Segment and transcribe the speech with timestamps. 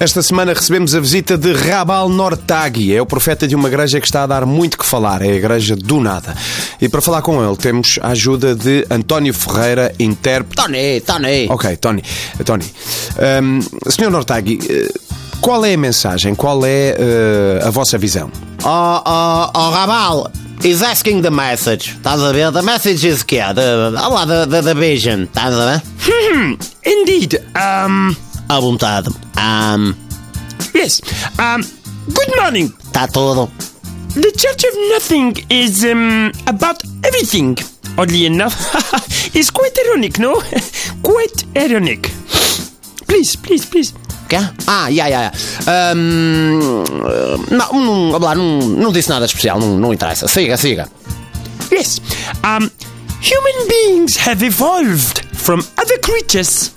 [0.00, 2.94] Esta semana recebemos a visita de Rabal Nortagui.
[2.94, 5.22] É o profeta de uma igreja que está a dar muito que falar.
[5.22, 6.36] É a igreja do nada.
[6.80, 10.54] E para falar com ele temos a ajuda de António Ferreira, intérprete.
[10.54, 11.48] Tony, Tony.
[11.50, 12.04] Ok, Tony.
[12.44, 12.64] Tony.
[13.42, 14.88] Um, Senhor Nortagui, eh,
[15.40, 16.32] qual é a mensagem?
[16.32, 18.30] Qual é uh, a vossa visão?
[18.62, 20.30] Oh, oh, oh, Rabal.
[20.62, 21.96] He's asking the message.
[21.96, 22.52] Estás a ver?
[22.52, 23.52] The message is que é?
[23.52, 25.24] The, the, the, the vision.
[25.24, 25.82] Estás a ver?
[26.06, 27.40] Hmm, indeed.
[27.56, 28.14] Um,
[28.48, 29.10] À vontade.
[29.38, 29.94] Um,
[30.74, 31.00] yes.
[31.38, 31.62] Um,
[32.12, 32.68] good morning.
[32.90, 33.48] Está tudo.
[34.14, 37.56] The Church of Nothing is um, about everything.
[37.96, 38.54] Oddly enough,
[39.34, 40.40] it's quite ironic, no?
[41.02, 42.10] quite ironic.
[43.06, 43.92] Please, please, please.
[44.28, 44.38] Quê?
[44.68, 45.92] Ah, yeah, yeah, yeah.
[45.92, 46.84] Um,
[47.50, 50.28] não, não, olá, não, não disse nada especial, não, não interessa.
[50.28, 50.88] Siga, siga.
[51.72, 52.00] Yes.
[52.44, 52.70] Um,
[53.20, 56.70] human beings have evolved from other creatures,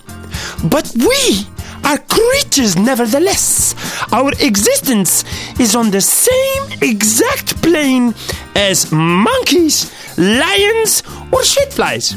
[0.63, 1.45] but we
[1.91, 3.75] are creatures nevertheless.
[4.13, 5.25] Our existence
[5.59, 8.13] is on the same exact plane
[8.55, 12.15] as monkeys, lions, or shitflies.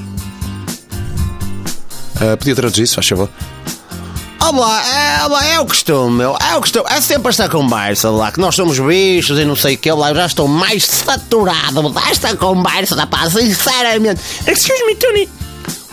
[2.21, 3.29] Uh, podia traduzir isso, faz favor?
[4.41, 6.37] Olá, é, olá, é o costume, meu.
[6.39, 6.85] É o costume.
[6.91, 9.91] É sempre esta conversa lá, que nós somos bichos e não sei o que.
[9.91, 14.21] Lá, eu já estou mais saturado desta conversa, rapaz, sinceramente.
[14.47, 15.44] Excuse me, Tony.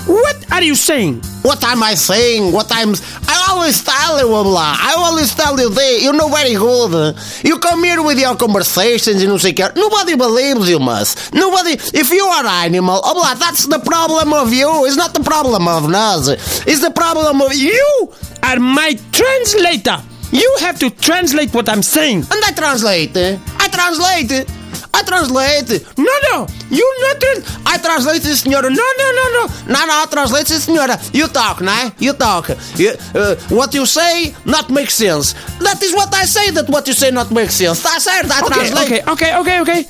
[0.07, 1.21] What are you saying?
[1.43, 2.51] What am I saying?
[2.51, 2.93] What I'm.
[3.27, 4.75] I always tell you, blah.
[4.77, 6.03] I always tell you this.
[6.03, 7.15] You know very good.
[7.43, 11.33] You come here with your conversations and you say, nobody believes you, must.
[11.33, 11.71] Nobody.
[11.97, 14.85] If you are animal, oh, blah, that's the problem of you.
[14.85, 16.29] It's not the problem of us.
[16.65, 18.13] It's the problem of you.
[18.43, 19.97] Are my translator.
[20.31, 22.19] You have to translate what I'm saying.
[22.19, 23.15] And I translate.
[23.15, 24.60] I translate.
[24.93, 25.85] I translate.
[25.97, 27.19] No, no, you not.
[27.19, 28.69] Tra- I translate, senhora.
[28.69, 29.47] No, no, no, no.
[29.67, 30.99] No, no, I translate, senhora.
[31.13, 31.93] You talk, né?
[31.99, 32.49] You talk.
[32.77, 35.33] You, uh, what you say not makes sense.
[35.59, 37.81] That is what I say, that what you say not makes sense.
[37.81, 38.85] Tá certo, I Okay, translate.
[38.85, 39.87] okay, okay, okay, okay.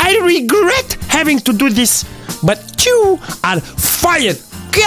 [0.00, 2.04] I regret having to do this,
[2.42, 4.38] but you are fired.
[4.70, 4.82] Quê?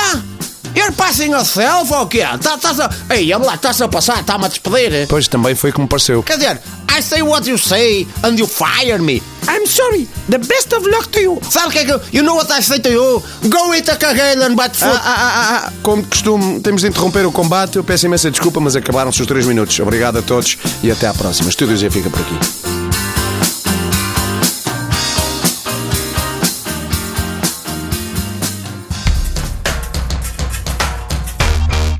[0.75, 2.19] You're passing yourself ou quê?
[2.41, 5.07] Tá, tá, tá, ei, olha lá, estás a passar, está-me a despedir.
[5.07, 6.22] Pois também foi como pareceu.
[6.22, 6.62] Quer dizer,
[6.99, 9.21] I say what you say and you fire me.
[9.47, 10.05] I'm sorry.
[10.27, 11.39] The best of luck to you.
[11.49, 12.01] Sabe o que é que eu...
[12.11, 13.23] You know what I say to you?
[13.47, 14.99] Go eat a carreira and bate foot.
[15.01, 17.77] Ah, ah, ah, ah, como de costume, temos de interromper o combate.
[17.77, 19.79] Eu peço imensa desculpa, mas acabaram-se os 3 minutos.
[19.79, 21.49] Obrigado a todos e até à próxima.
[21.49, 22.35] Estúdios já fica por aqui.